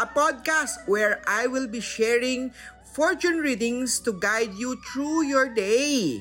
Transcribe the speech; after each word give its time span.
a 0.00 0.06
podcast 0.08 0.88
where 0.88 1.20
I 1.28 1.48
will 1.48 1.68
be 1.68 1.80
sharing 1.80 2.52
fortune 2.92 3.40
readings 3.40 4.00
to 4.04 4.12
guide 4.16 4.52
you 4.56 4.76
through 4.92 5.28
your 5.28 5.48
day. 5.52 6.20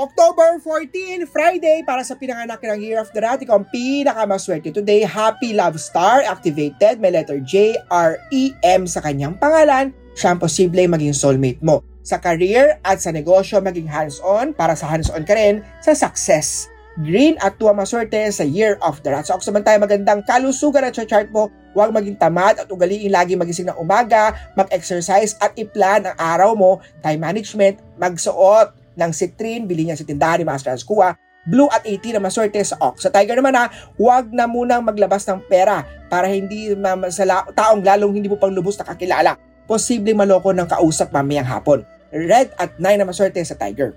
October 0.00 0.56
14, 0.64 1.28
Friday, 1.28 1.84
para 1.84 2.00
sa 2.00 2.16
pinanganak 2.16 2.64
ng 2.64 2.80
Year 2.80 2.96
of 2.96 3.12
the 3.12 3.20
Rat, 3.20 3.44
ikaw 3.44 3.60
ang 3.60 3.68
pinakamaswerte 3.68 4.72
today. 4.72 5.04
Happy 5.04 5.52
Love 5.52 5.76
Star 5.76 6.24
activated, 6.24 6.96
may 7.04 7.12
letter 7.12 7.36
J, 7.44 7.76
R, 7.92 8.16
E, 8.32 8.56
M 8.64 8.88
sa 8.88 9.04
kanyang 9.04 9.36
pangalan. 9.36 9.92
Siya 10.16 10.32
ang 10.32 10.40
posible 10.40 10.80
maging 10.88 11.12
soulmate 11.12 11.60
mo. 11.60 11.84
Sa 12.00 12.16
career 12.16 12.80
at 12.80 13.04
sa 13.04 13.12
negosyo, 13.12 13.60
maging 13.60 13.92
hands-on 13.92 14.56
para 14.56 14.72
sa 14.72 14.88
hands-on 14.88 15.28
ka 15.28 15.36
rin 15.36 15.60
sa 15.84 15.92
success. 15.92 16.72
Green 16.98 17.38
at 17.38 17.54
tuwa 17.54 17.86
maswerte 17.86 18.18
sa 18.34 18.42
Year 18.42 18.74
of 18.82 18.98
the 19.06 19.14
Rat. 19.14 19.30
So, 19.30 19.38
kung 19.38 19.62
tayo 19.62 19.78
magandang 19.78 20.26
kalusugan 20.26 20.82
at 20.82 20.98
chart 20.98 21.30
mo, 21.30 21.46
huwag 21.70 21.94
maging 21.94 22.18
tamad 22.18 22.58
at 22.58 22.66
ugaliin 22.66 23.14
lagi 23.14 23.38
magising 23.38 23.70
ng 23.70 23.78
umaga, 23.78 24.34
mag-exercise 24.58 25.38
at 25.38 25.54
i-plan 25.54 26.10
ang 26.10 26.16
araw 26.18 26.58
mo, 26.58 26.82
time 26.98 27.22
management, 27.22 27.78
magsuot 27.94 28.74
ng 28.98 29.10
citrine, 29.14 29.70
bili 29.70 29.86
niya 29.86 30.02
sa 30.02 30.04
tindahan 30.04 30.42
ni 30.42 30.46
Master 30.50 30.74
Ascua, 30.74 31.14
Blue 31.48 31.72
at 31.72 31.88
18 31.88 32.20
na 32.20 32.22
maswerte 32.26 32.60
sa 32.60 32.76
Ox. 32.84 33.06
Sa 33.06 33.10
Tiger 33.10 33.38
naman 33.38 33.56
ha, 33.56 33.72
huwag 33.96 34.28
na 34.28 34.44
munang 34.44 34.84
maglabas 34.84 35.24
ng 35.24 35.40
pera 35.48 35.88
para 36.12 36.28
hindi 36.28 36.74
sa 37.08 37.24
taong 37.48 37.80
lalong 37.80 38.12
hindi 38.20 38.28
mo 38.28 38.36
pang 38.36 38.52
lubos 38.52 38.76
nakakilala. 38.76 39.40
Posibleng 39.64 40.20
maloko 40.20 40.52
ng 40.52 40.68
kausap 40.68 41.14
mamayang 41.14 41.48
hapon. 41.48 41.80
Red 42.12 42.52
at 42.60 42.76
9 42.76 42.82
na 43.00 43.06
maswerte 43.08 43.40
sa 43.40 43.56
Tiger. 43.56 43.96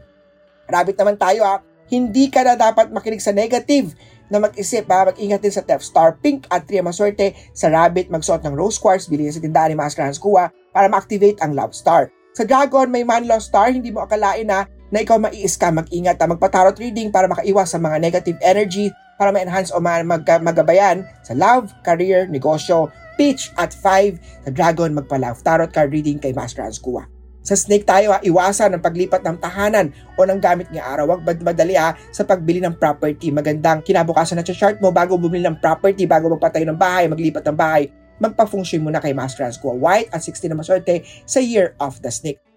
Rabbit 0.71 0.95
naman 0.95 1.19
tayo 1.19 1.43
ha, 1.43 1.59
hindi 1.91 2.31
ka 2.31 2.43
na 2.43 2.55
dapat 2.55 2.91
makinig 2.93 3.23
sa 3.23 3.35
negative 3.35 3.95
na 4.31 4.39
mag-isip 4.41 4.87
ha, 4.89 5.11
mag-ingat 5.11 5.41
din 5.43 5.53
sa 5.53 5.61
theft. 5.61 5.85
Star 5.85 6.17
Pink 6.17 6.47
at 6.49 6.65
3 6.65 6.81
ang 6.81 6.87
maswerte 6.89 7.37
sa 7.53 7.69
Rabbit 7.69 8.09
magsuot 8.09 8.41
ng 8.41 8.55
rose 8.55 8.81
quartz, 8.81 9.05
bilhin 9.05 9.29
sa 9.29 9.43
tindahan 9.43 9.73
ni 9.73 9.77
Master 9.77 10.07
Hans 10.07 10.17
Kua 10.17 10.49
para 10.73 10.89
ma-activate 10.89 11.37
ang 11.43 11.53
Love 11.53 11.75
Star. 11.77 12.09
Sa 12.33 12.41
Dragon, 12.47 12.89
may 12.89 13.05
Manlaw 13.05 13.37
Star, 13.37 13.69
hindi 13.69 13.93
mo 13.93 14.01
akalain 14.01 14.49
na 14.49 14.65
na 14.93 15.01
ikaw 15.01 15.17
mai-scam, 15.17 15.81
mag-ingat 15.81 16.17
na 16.21 16.33
magpa-tarot 16.33 16.77
reading 16.77 17.09
para 17.09 17.25
makaiwas 17.25 17.73
sa 17.73 17.81
mga 17.81 17.97
negative 17.97 18.37
energy 18.45 18.93
para 19.17 19.29
ma-enhance 19.29 19.73
o 19.73 19.81
ma- 19.81 20.05
mag- 20.05 20.25
magabayan 20.41 21.05
sa 21.25 21.33
love, 21.37 21.69
career, 21.81 22.29
negosyo, 22.29 22.89
pitch 23.17 23.53
at 23.57 23.73
5 23.73 24.17
sa 24.45 24.49
Dragon 24.49 24.89
magpa-love 24.93 25.41
tarot 25.45 25.69
card 25.69 25.93
reading 25.93 26.17
kay 26.17 26.33
Master 26.33 26.65
Hans 26.65 26.81
Kua. 26.81 27.05
Sa 27.43 27.59
snake 27.59 27.83
tayo 27.83 28.15
ha, 28.15 28.23
iwasan 28.23 28.71
ang 28.71 28.79
paglipat 28.79 29.19
ng 29.19 29.35
tahanan 29.35 29.91
o 30.15 30.23
ng 30.23 30.39
gamit 30.39 30.71
ng 30.71 30.79
araw. 30.79 31.19
Huwag 31.19 31.43
madali 31.43 31.75
ha 31.75 31.91
sa 32.15 32.23
pagbili 32.23 32.63
ng 32.63 32.79
property. 32.79 33.35
Magandang 33.35 33.83
kinabukasan 33.83 34.39
na 34.39 34.47
chart 34.47 34.79
mo 34.79 34.95
bago 34.95 35.19
bumili 35.19 35.43
ng 35.43 35.59
property, 35.59 36.07
bago 36.07 36.31
magpatayo 36.31 36.63
ng 36.71 36.79
bahay, 36.79 37.11
maglipat 37.11 37.43
ng 37.43 37.57
bahay. 37.59 37.91
Magpa-function 38.23 38.79
muna 38.79 39.03
kay 39.03 39.11
Master 39.11 39.43
Kua. 39.59 39.75
White 39.75 40.07
at 40.15 40.23
16 40.23 40.47
na 40.47 40.55
maswerte 40.55 41.03
sa 41.27 41.43
Year 41.43 41.75
of 41.83 41.99
the 41.99 42.07
Snake. 42.07 42.52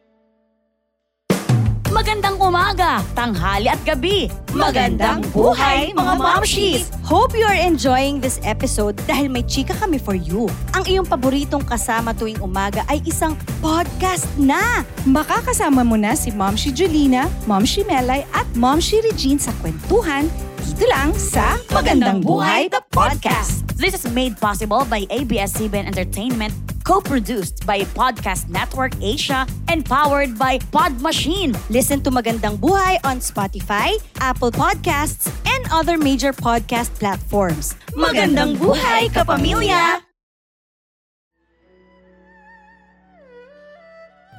Magandang 1.96 2.36
umaga, 2.36 3.00
tanghali 3.16 3.72
at 3.72 3.80
gabi. 3.80 4.28
Magandang 4.52 5.24
buhay, 5.32 5.96
mga 5.96 6.14
mamshis! 6.20 6.92
Hope 7.00 7.32
you 7.32 7.48
are 7.48 7.56
enjoying 7.56 8.20
this 8.20 8.36
episode 8.44 9.00
dahil 9.08 9.32
may 9.32 9.40
chika 9.40 9.72
kami 9.72 9.96
for 9.96 10.12
you. 10.12 10.44
Ang 10.76 10.84
iyong 10.84 11.08
paboritong 11.08 11.64
kasama 11.64 12.12
tuwing 12.12 12.36
umaga 12.44 12.84
ay 12.92 13.00
isang 13.08 13.32
podcast 13.64 14.28
na. 14.36 14.84
Makakasama 15.08 15.88
mo 15.88 15.96
na 15.96 16.12
si 16.12 16.28
Mom 16.36 16.52
Shi 16.52 16.68
Julina, 16.68 17.32
Mom 17.48 17.64
Shi 17.64 17.80
Melay 17.80 18.28
at 18.36 18.44
Mom 18.52 18.76
Shi 18.76 19.00
Regine 19.00 19.40
sa 19.40 19.56
kwentuhan 19.64 20.28
dito 20.68 20.84
lang 20.92 21.16
sa 21.16 21.56
Magandang 21.72 22.20
Buhay, 22.20 22.68
the 22.68 22.84
podcast. 22.92 23.64
This 23.80 23.96
is 23.96 24.04
made 24.12 24.36
possible 24.36 24.84
by 24.84 25.08
ABS-CBN 25.08 25.88
Entertainment, 25.88 26.52
co-produced 26.86 27.66
by 27.66 27.82
Podcast 27.98 28.46
Network 28.46 28.94
Asia, 29.02 29.42
and 29.66 29.82
powered 29.82 30.38
by 30.38 30.62
Pod 30.70 31.02
Machine. 31.02 31.50
Listen 31.66 31.98
to 32.06 32.14
Magandang 32.14 32.62
Buhay 32.62 33.02
on 33.02 33.18
Spotify, 33.18 33.98
Apple 34.22 34.54
Podcasts, 34.54 35.26
and 35.50 35.66
other 35.74 35.98
major 35.98 36.30
podcast 36.30 36.94
platforms. 37.02 37.74
Magandang 37.98 38.54
buhay, 38.54 39.10
kapamilya! 39.10 40.06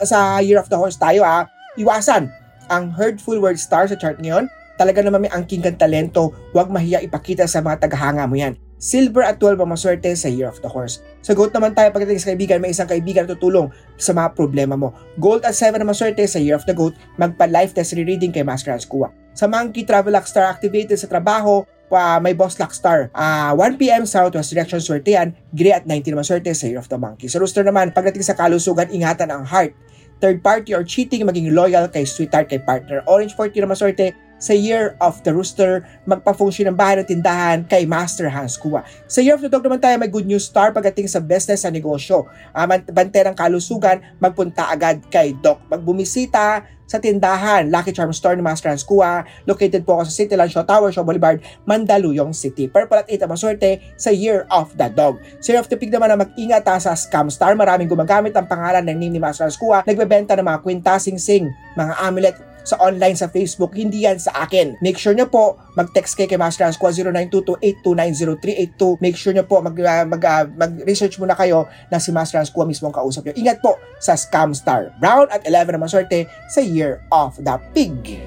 sa 0.06 0.38
Year 0.38 0.62
of 0.62 0.70
the 0.70 0.78
Horse 0.78 0.94
tayo 0.94 1.26
ha, 1.26 1.50
iwasan 1.74 2.30
ang 2.70 2.94
hurtful 2.94 3.42
word 3.42 3.58
star 3.58 3.90
sa 3.90 3.98
chart 3.98 4.22
ngayon. 4.22 4.46
Talaga 4.78 5.02
naman 5.02 5.26
may 5.26 5.34
angking 5.34 5.66
kang 5.66 5.76
talento, 5.76 6.32
huwag 6.54 6.70
mahiya 6.70 7.02
ipakita 7.02 7.50
sa 7.50 7.66
mga 7.66 7.90
tagahanga 7.90 8.30
mo 8.30 8.38
yan. 8.38 8.54
Silver 8.78 9.26
at 9.26 9.42
12 9.42 9.58
ang 9.58 9.74
maswerte 9.74 10.14
sa 10.14 10.30
Year 10.30 10.46
of 10.46 10.62
the 10.62 10.70
Horse. 10.70 11.02
Sa 11.26 11.34
naman 11.34 11.74
tayo 11.74 11.90
pagdating 11.90 12.22
sa 12.22 12.30
kaibigan, 12.30 12.62
may 12.62 12.70
isang 12.70 12.86
kaibigan 12.86 13.26
na 13.26 13.34
tutulong 13.34 13.74
sa 13.98 14.14
mga 14.14 14.38
problema 14.38 14.78
mo. 14.78 14.94
Gold 15.18 15.42
at 15.50 15.58
7 15.58 15.82
ang 15.82 15.90
maswerte 15.90 16.22
sa 16.30 16.38
Year 16.38 16.54
of 16.54 16.62
the 16.70 16.78
Goat, 16.78 16.94
magpa-life 17.18 17.74
test 17.74 17.98
reading 17.98 18.30
kay 18.30 18.46
Master 18.46 18.70
Hans 18.70 18.86
Kua. 18.86 19.10
Sa 19.34 19.50
Monkey 19.50 19.82
Travel 19.82 20.14
Luck 20.14 20.30
Star 20.30 20.46
activated 20.46 20.94
sa 20.94 21.10
trabaho, 21.10 21.66
pa 21.90 22.22
may 22.22 22.38
Boss 22.38 22.62
Luck 22.62 22.70
Star. 22.70 23.10
Ah, 23.18 23.58
1 23.58 23.82
p.m. 23.82 24.06
Southwest 24.06 24.54
Direction 24.54 24.78
swerte 24.78 25.18
yan, 25.18 25.34
Gray 25.58 25.74
at 25.74 25.90
19 25.90 26.14
naman 26.14 26.26
swerte 26.28 26.54
sa 26.54 26.70
Year 26.70 26.78
of 26.78 26.86
the 26.86 27.02
Monkey. 27.02 27.26
Sa 27.26 27.42
Rooster 27.42 27.66
naman, 27.66 27.90
pagdating 27.98 28.22
sa 28.22 28.38
kalusugan, 28.38 28.94
ingatan 28.94 29.34
ang 29.34 29.42
heart 29.42 29.74
third 30.18 30.42
party 30.42 30.74
or 30.74 30.82
cheating, 30.82 31.22
maging 31.26 31.54
loyal 31.54 31.86
kay 31.90 32.06
sweetheart, 32.06 32.50
kay 32.50 32.58
partner. 32.62 33.06
Orange 33.06 33.38
40 33.38 33.66
na 33.66 33.70
maswerte 33.70 34.18
sa 34.38 34.54
Year 34.54 34.98
of 35.02 35.22
the 35.26 35.34
Rooster, 35.34 35.86
magpa-function 36.06 36.70
ng 36.70 36.78
bahay 36.78 37.02
tindahan 37.06 37.66
kay 37.66 37.86
Master 37.86 38.30
Hans 38.30 38.58
Kua. 38.58 38.86
Sa 39.10 39.22
Year 39.22 39.38
of 39.38 39.44
the 39.44 39.50
Dog 39.50 39.66
naman 39.66 39.82
tayo 39.82 39.98
may 39.98 40.10
good 40.10 40.26
news 40.26 40.46
star 40.46 40.74
pagdating 40.74 41.10
sa 41.10 41.22
business 41.22 41.66
sa 41.66 41.74
negosyo. 41.74 42.30
Uh, 42.54 42.66
bante 42.90 43.20
ng 43.22 43.36
kalusugan, 43.38 44.02
magpunta 44.22 44.70
agad 44.70 45.02
kay 45.10 45.34
Doc. 45.42 45.62
Magbumisita 45.70 46.66
sa 46.88 47.04
tindahan, 47.04 47.68
Lucky 47.68 47.92
Charm 47.92 48.16
Store 48.16 48.34
ni 48.34 48.42
Master 48.42 48.72
Hans 48.72 48.88
Kua. 48.88 49.28
Located 49.44 49.84
po 49.84 50.00
ako 50.00 50.08
sa 50.08 50.14
City 50.24 50.34
Land 50.40 50.56
Shaw 50.56 50.64
Tower, 50.64 50.90
Shaw 50.90 51.04
Boulevard, 51.04 51.44
Mandaluyong 51.68 52.32
City. 52.32 52.72
Purple 52.72 53.04
at 53.04 53.12
8 53.12 53.28
ang 53.28 53.32
maswerte 53.36 53.84
sa 54.00 54.10
Year 54.10 54.48
of 54.48 54.72
the 54.80 54.88
Dog. 54.88 55.20
Sa 55.44 55.52
Year 55.52 55.60
of 55.60 55.68
the 55.68 55.76
Pig 55.76 55.92
naman 55.92 56.16
na 56.16 56.24
mag-ingat 56.24 56.64
ha, 56.64 56.80
sa 56.80 56.96
Scam 56.96 57.28
Star. 57.28 57.60
Maraming 57.60 57.92
gumagamit 57.92 58.32
ang 58.40 58.48
pangalan 58.48 58.88
ng 58.88 58.98
name 58.98 59.20
ni 59.20 59.22
Master 59.22 59.52
Hans 59.52 59.60
Kua. 59.60 59.84
Nagbebenta 59.84 60.40
ng 60.40 60.48
mga 60.48 60.64
kwintasing-sing, 60.64 61.52
mga 61.76 61.94
amulet, 62.08 62.40
sa 62.68 62.76
online 62.84 63.16
sa 63.16 63.32
Facebook, 63.32 63.72
hindi 63.80 64.04
yan 64.04 64.20
sa 64.20 64.44
akin. 64.44 64.76
Make 64.84 65.00
sure 65.00 65.16
nyo 65.16 65.32
po, 65.32 65.56
mag-text 65.80 66.20
kay 66.20 66.28
kay 66.28 66.36
Master 66.36 66.68
Hans 66.68 66.76
Kua 66.76 66.92
0922-8290382. 66.92 69.00
Make 69.00 69.16
sure 69.16 69.32
nyo 69.32 69.48
po, 69.48 69.64
mag, 69.64 69.80
uh, 69.80 70.04
mag, 70.04 70.20
uh, 70.20 70.44
mag-research 70.52 71.16
muna 71.16 71.40
kayo 71.40 71.64
na 71.88 72.04
si 72.04 72.12
Master 72.12 72.44
Hans 72.44 72.52
Kua 72.52 72.68
mismo 72.68 72.92
ang 72.92 72.96
kausap 73.00 73.24
nyo. 73.24 73.32
Ingat 73.40 73.64
po 73.64 73.80
sa 74.04 74.20
Scam 74.20 74.52
Star. 74.52 74.92
Brown 75.00 75.32
at 75.32 75.48
11 75.48 75.80
na 75.80 75.82
maswerte 75.88 76.28
sa 76.52 76.60
Year 76.60 77.00
of 77.16 77.40
the 77.40 77.56
Pig. 77.72 78.27